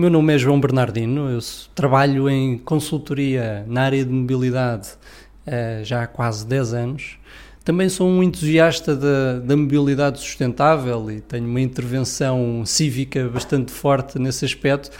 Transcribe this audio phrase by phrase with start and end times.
[0.00, 1.40] Meu nome é João Bernardino, eu
[1.74, 4.88] trabalho em consultoria na área de mobilidade
[5.46, 7.18] uh, já há quase 10 anos.
[7.62, 14.18] Também sou um entusiasta da, da, mobilidade sustentável e tenho uma intervenção cívica bastante forte
[14.18, 14.90] nesse aspecto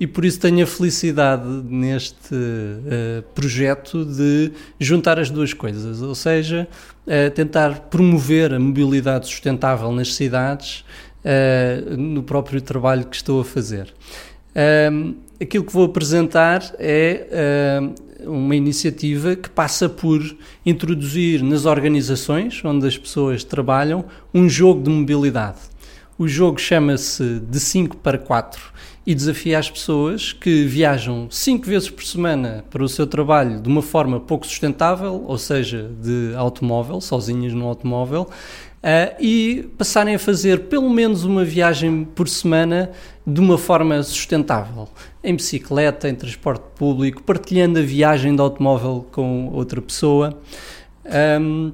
[0.00, 4.50] e por isso tenho a felicidade neste uh, projeto de
[4.80, 6.66] juntar as duas coisas, ou seja,
[7.06, 10.84] uh, tentar promover a mobilidade sustentável nas cidades
[11.24, 13.94] uh, no próprio trabalho que estou a fazer.
[14.56, 17.26] Um, aquilo que vou apresentar é
[18.20, 20.20] uh, uma iniciativa que passa por
[20.64, 25.58] introduzir nas organizações onde as pessoas trabalham um jogo de mobilidade.
[26.18, 28.60] O jogo chama-se de 5 para 4
[29.06, 33.68] e desafia as pessoas que viajam 5 vezes por semana para o seu trabalho de
[33.68, 38.28] uma forma pouco sustentável, ou seja, de automóvel, sozinhas no automóvel,
[38.78, 42.92] Uh, e passarem a fazer pelo menos uma viagem por semana
[43.26, 44.88] de uma forma sustentável,
[45.22, 50.38] em bicicleta, em transporte público, partilhando a viagem de automóvel com outra pessoa.
[51.40, 51.72] Um,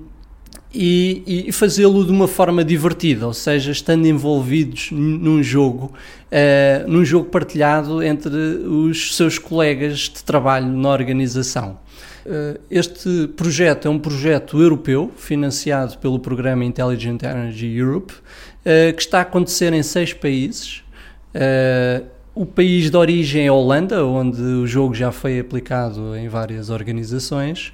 [0.74, 5.92] e, e fazê-lo de uma forma divertida, ou seja, estando envolvidos num jogo,
[6.32, 11.78] uh, num jogo partilhado entre os seus colegas de trabalho na organização.
[12.26, 19.02] Uh, este projeto é um projeto europeu, financiado pelo programa Intelligent Energy Europe, uh, que
[19.02, 20.82] está a acontecer em seis países.
[22.34, 26.68] o país de origem é a Holanda, onde o jogo já foi aplicado em várias
[26.68, 27.72] organizações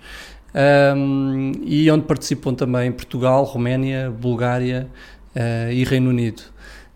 [0.54, 4.88] um, e onde participam também Portugal, Roménia, Bulgária
[5.34, 6.42] uh, e Reino Unido.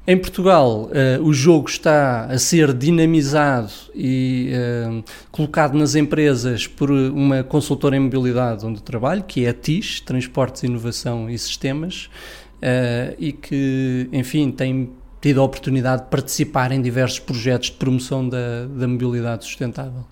[0.06, 6.90] Em Portugal, uh, o jogo está a ser dinamizado e uh, colocado nas empresas por
[6.90, 12.10] uma consultora em mobilidade onde trabalho, que é a TIS, Transportes, Inovação e Sistemas,
[12.56, 14.90] uh, e que, enfim, tem
[15.22, 20.04] tido a oportunidade de participar em diversos projetos de promoção da, da mobilidade sustentável.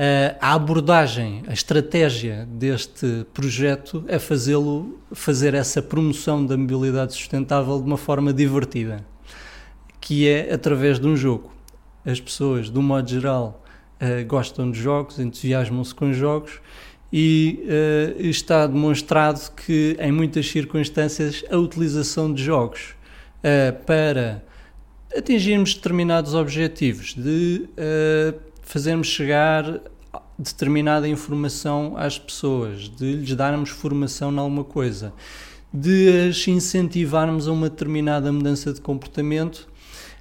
[0.00, 7.78] Uh, a abordagem, a estratégia deste projeto é fazê-lo, fazer essa promoção da mobilidade sustentável
[7.78, 9.04] de uma forma divertida,
[10.00, 11.52] que é através de um jogo.
[12.02, 13.62] As pessoas, de um modo geral,
[14.00, 16.62] uh, gostam de jogos, entusiasmam-se com jogos
[17.12, 22.94] e uh, está demonstrado que, em muitas circunstâncias, a utilização de jogos
[23.86, 24.42] para
[25.16, 27.66] atingirmos determinados objetivos de
[28.70, 29.80] fazermos chegar
[30.40, 35.12] determinada informação às pessoas, de lhes darmos formação em alguma coisa,
[35.72, 39.68] de as incentivarmos a uma determinada mudança de comportamento.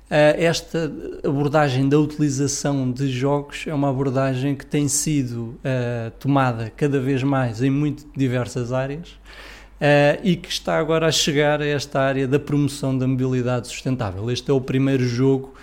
[0.08, 0.92] Uh, esta
[1.24, 7.22] abordagem da utilização de jogos é uma abordagem que tem sido uh, tomada cada vez
[7.22, 12.28] mais em muito diversas áreas uh, e que está agora a chegar a esta área
[12.28, 14.32] da promoção da mobilidade sustentável.
[14.32, 15.54] Este é o primeiro jogo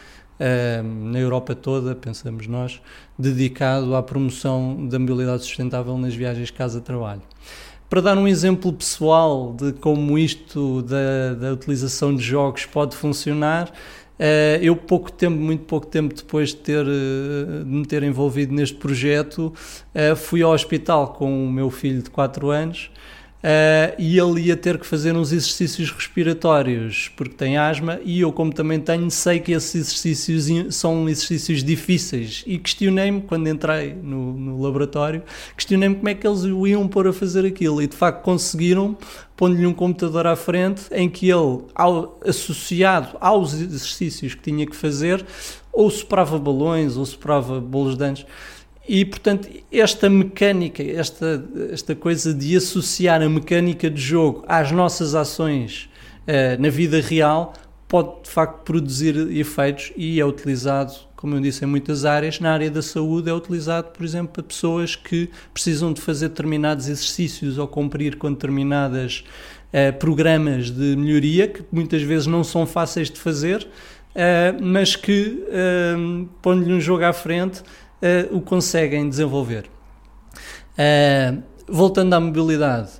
[1.11, 2.81] na Europa toda, pensamos nós,
[3.19, 7.23] dedicado à promoção da mobilidade sustentável nas viagens casa-trabalho.
[7.89, 13.73] Para dar um exemplo pessoal de como isto da, da utilização de jogos pode funcionar,
[14.19, 18.55] Uh, eu pouco tempo, muito pouco tempo depois de, ter, uh, de me ter envolvido
[18.55, 19.53] neste projeto,
[19.95, 22.91] uh, fui ao hospital com o meu filho de 4 anos
[23.47, 28.33] Uh, e ele ia ter que fazer uns exercícios respiratórios porque tem asma e eu
[28.33, 32.43] como também tenho sei que esses exercícios são exercícios difíceis.
[32.45, 35.23] E questionei-me quando entrei no, no laboratório
[35.57, 37.81] questionei-me como é que eles o iam pôr a fazer aquilo.
[37.81, 38.99] E de facto conseguiram
[39.37, 44.75] pondo-lhe um computador à frente em que ele ao, associado aos exercícios que tinha que
[44.75, 45.25] fazer
[45.73, 48.27] ou soprava balões ou soprava bolos de anjos
[48.89, 55.15] e, portanto, esta mecânica, esta, esta coisa de associar a mecânica de jogo às nossas
[55.15, 55.89] ações
[56.23, 57.53] uh, na vida real
[57.89, 62.41] pode, de facto, produzir efeitos e é utilizado, como eu disse, em muitas áreas.
[62.41, 66.89] Na área da saúde é utilizado, por exemplo, para pessoas que precisam de fazer determinados
[66.89, 69.25] exercícios ou cumprir com determinadas
[69.73, 73.67] uh, programas de melhoria que muitas vezes não são fáceis de fazer,
[74.15, 77.63] uh, mas que, uh, pondo-lhe um jogo à frente,
[78.03, 79.67] uh, o conseguem desenvolver.
[80.79, 82.91] Uh, voltando à mobilidade,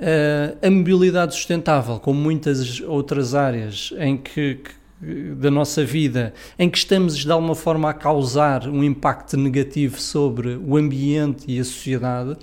[0.00, 6.70] uh, a mobilidade sustentável, como muitas outras áreas em que, que da nossa vida em
[6.70, 11.64] que estamos de alguma forma a causar um impacto negativo sobre o ambiente e a
[11.64, 12.36] sociedade,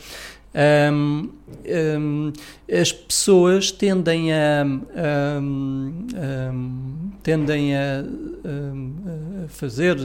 [0.55, 1.29] um,
[1.99, 2.33] um,
[2.71, 4.63] as pessoas tendem a,
[5.41, 6.07] um,
[7.23, 9.97] tendem a, a, fazer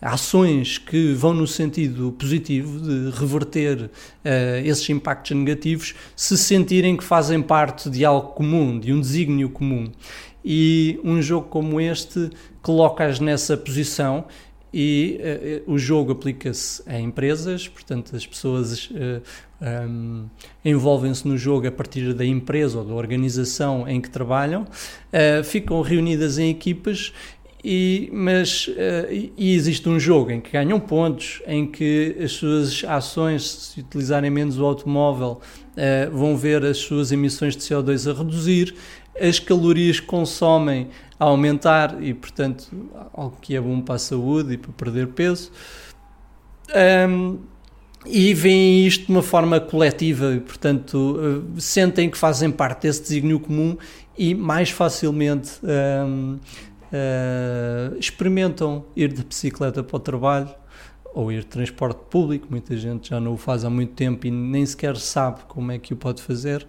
[0.00, 3.90] ações que vão no sentido positivo de reverter uh,
[4.64, 9.90] esses impactos negativos se sentirem que fazem parte de algo comum, de um desígnio comum.
[10.44, 12.30] E um jogo como este
[12.62, 14.26] coloca-as nessa posição
[14.72, 15.20] e
[15.66, 19.22] uh, o jogo aplica-se a empresas, portanto as pessoas uh,
[19.60, 20.26] um,
[20.64, 25.80] envolvem-se no jogo a partir da empresa ou da organização em que trabalham, uh, ficam
[25.82, 27.12] reunidas em equipas
[27.62, 28.70] e, mas
[29.36, 34.30] e existe um jogo em que ganham pontos, em que as suas ações, se utilizarem
[34.30, 35.42] menos o automóvel,
[36.10, 38.74] vão ver as suas emissões de CO2 a reduzir,
[39.20, 40.88] as calorias que consomem
[41.18, 42.68] a aumentar e, portanto,
[43.12, 45.52] algo que é bom para a saúde e para perder peso.
[47.08, 47.38] Um,
[48.06, 53.02] e veem isto de uma forma coletiva e, portanto, uh, sentem que fazem parte desse
[53.02, 53.76] desígnio comum
[54.16, 56.38] e mais facilmente um,
[56.92, 60.48] uh, experimentam ir de bicicleta para o trabalho
[61.12, 62.46] ou ir de transporte público.
[62.48, 65.78] Muita gente já não o faz há muito tempo e nem sequer sabe como é
[65.78, 66.66] que o pode fazer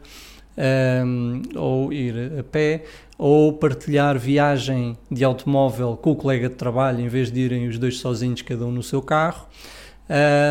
[0.62, 2.84] um, ou ir a pé,
[3.18, 7.78] ou partilhar viagem de automóvel com o colega de trabalho em vez de irem os
[7.78, 9.48] dois sozinhos, cada um no seu carro.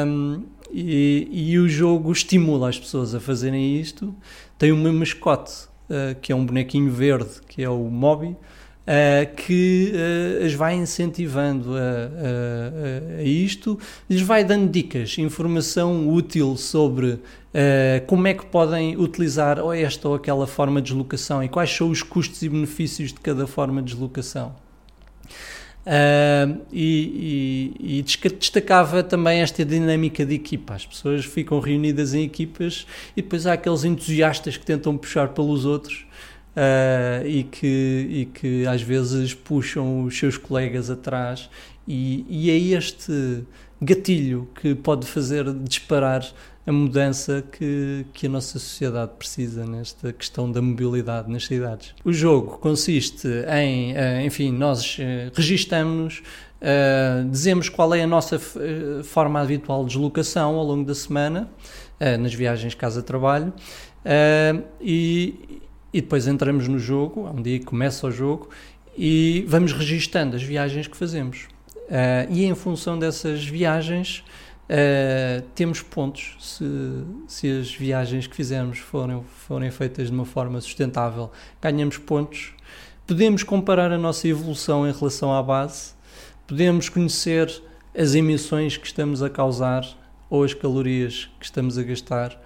[0.07, 0.43] Um,
[0.73, 4.15] e, e, o jogo estimula as pessoas a fazerem isto.
[4.57, 5.53] Tem uma mascote
[5.89, 8.37] uh, que é um bonequinho verde, que é o Moby,
[8.87, 13.79] uh, que uh, as vai incentivando a, a, a, isto,
[14.09, 17.21] lhes vai dando dicas, informação útil sobre uh,
[18.07, 21.91] como é que podem utilizar ou esta ou aquela forma de deslocação e quais são
[21.91, 24.55] os custos e benefícios de cada forma de deslocação.
[25.81, 30.75] Uh, e, e, e, destacava também esta dinâmica de equipa.
[30.75, 32.87] As pessoas ficam reunidas em equipas
[33.17, 36.05] e depois há aqueles entusiastas que tentam puxar pelos outros
[36.61, 41.49] uh, e, que, e que às vezes puxam os seus colegas atrás,
[41.89, 43.45] e, e é este
[43.81, 46.27] gatilho que pode fazer disparar
[46.67, 51.95] a mudança que, que a nossa sociedade precisa nesta questão da mobilidade nas cidades.
[52.05, 56.23] O jogo consiste em, uh, enfim, nós uh, registamos-nos,
[57.31, 58.39] dizemos qual é a nossa
[59.03, 61.49] forma habitual de deslocação ao longo da semana,
[62.21, 63.51] nas viagens casa-trabalho,
[64.79, 65.63] e,
[65.93, 68.49] e depois entramos no jogo, há um dia que começa o jogo,
[68.97, 71.49] e vamos registando as viagens que fazemos.
[71.77, 74.23] Uh, e em função dessas viagens,
[74.69, 76.37] uh, temos pontos.
[76.39, 76.65] Se,
[77.27, 82.55] se as viagens que fizemos forem, forem feitas de uma forma sustentável, ganhamos pontos.
[83.07, 85.95] Podemos comparar a nossa evolução em relação à base,
[86.47, 87.51] podemos conhecer
[87.97, 89.85] as emissões que estamos a causar
[90.29, 92.41] ou as calorias que estamos a gastar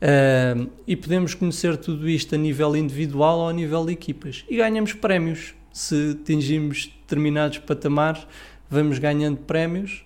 [0.00, 4.44] Uh, e podemos conhecer tudo isto a nível individual ou a nível de equipas.
[4.48, 5.54] E ganhamos prémios.
[5.72, 8.26] Se atingimos determinados patamares,
[8.68, 10.04] vamos ganhando prémios.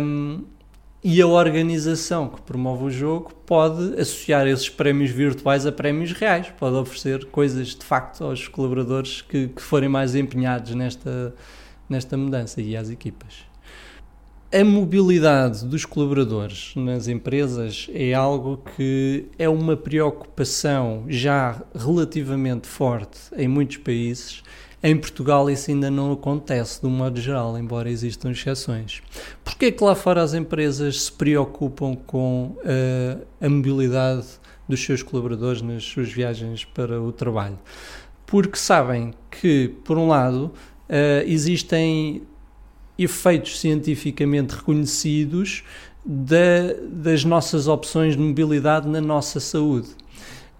[0.00, 0.44] Um,
[1.02, 6.52] e a organização que promove o jogo pode associar esses prémios virtuais a prémios reais,
[6.58, 11.34] pode oferecer coisas de facto aos colaboradores que, que forem mais empenhados nesta,
[11.88, 13.49] nesta mudança e às equipas.
[14.52, 23.20] A mobilidade dos colaboradores nas empresas é algo que é uma preocupação já relativamente forte
[23.36, 24.42] em muitos países.
[24.82, 29.00] Em Portugal isso ainda não acontece de um modo geral, embora existam exceções.
[29.44, 34.26] Porquê é que lá fora as empresas se preocupam com uh, a mobilidade
[34.68, 37.58] dos seus colaboradores nas suas viagens para o trabalho?
[38.26, 42.22] Porque sabem que, por um lado, uh, existem
[43.02, 45.62] efeitos cientificamente reconhecidos
[46.04, 49.88] da, das nossas opções de mobilidade na nossa saúde.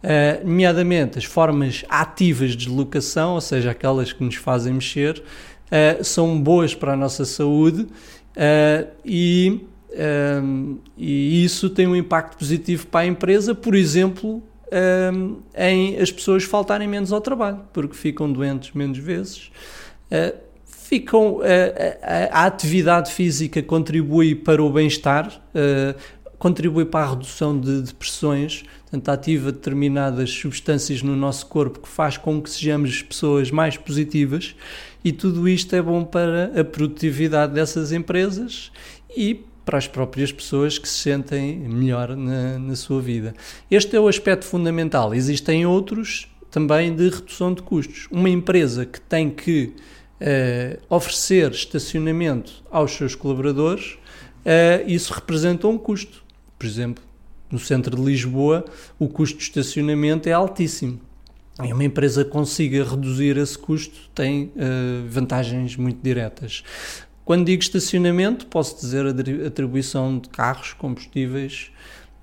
[0.02, 6.02] Uh, nomeadamente as formas ativas de deslocação, ou seja, aquelas que nos fazem mexer, uh,
[6.02, 9.60] são boas para a nossa saúde uh, e,
[10.96, 14.42] e, isso tem um impacto positivo para a empresa, por exemplo,
[15.52, 19.50] em as pessoas faltarem menos ao trabalho, porque ficam doentes menos vezes
[20.90, 25.96] ficam a, eh, a, eh, a, atividade física contribui para o bem-estar, uh,
[26.36, 32.16] contribui para a redução de depressões, portanto ativa determinadas substâncias no nosso corpo que faz
[32.16, 34.56] com que sejamos pessoas mais positivas
[35.04, 38.72] e tudo isto é bom para a produtividade dessas empresas
[39.16, 43.32] e para as próprias pessoas que se sentem melhor na, na sua vida.
[43.70, 45.14] Este é o aspecto fundamental.
[45.14, 48.08] Existem outros também de redução de custos.
[48.10, 49.72] Uma empresa que tem que
[50.20, 53.98] uh, oferecer estacionamento aos seus colaboradores,
[54.44, 56.22] uh, isso representa um custo.
[56.58, 57.02] Por exemplo,
[57.50, 58.64] no centro de Lisboa,
[58.98, 61.00] o custo de estacionamento é altíssimo.
[61.62, 66.62] E uma empresa consiga reduzir esse custo tem uh, vantagens muito diretas.
[67.24, 69.04] Quando digo estacionamento, posso dizer
[69.46, 71.70] atribuição de carros, combustíveis,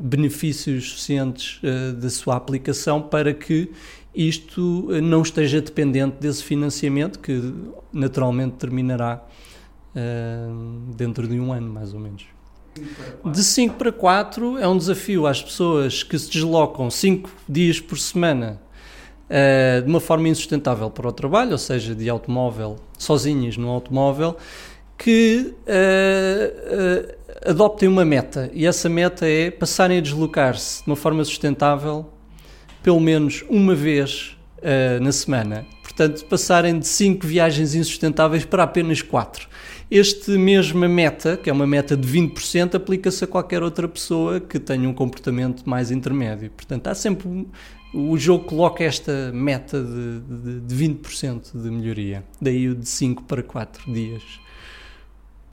[0.00, 3.72] benefícios suficientes uh, da sua aplicação para que
[4.14, 7.52] isto uh, não esteja dependente desse financiamento que
[7.92, 9.24] naturalmente terminará
[10.96, 12.24] dentro de um ano, mais ou menos.
[13.24, 17.96] De 5 para 4 é um desafio às pessoas que se deslocam 5 dias por
[17.96, 18.60] semana
[19.34, 24.36] uh, de uma forma insustentável para o trabalho, ou seja, de automóvel, sozinhas no automóvel,
[24.96, 27.10] que uh,
[27.48, 28.48] uh, adoptem uma meta.
[28.54, 32.06] E essa meta é passarem a deslocar-se de uma forma sustentável
[32.82, 34.36] pelo menos uma vez
[35.00, 35.66] na semana.
[35.82, 39.48] Portanto, passarem de 5 viagens insustentáveis para apenas 4.
[39.90, 44.58] Este mesma meta, que é uma meta de 20%, aplica-se a qualquer outra pessoa que
[44.58, 46.50] tenha um comportamento mais intermédio.
[46.50, 47.46] Portanto, há sempre
[47.94, 53.22] o jogo coloca esta meta de, de, de 20% de melhoria, daí o de 5
[53.24, 54.22] para 4 dias.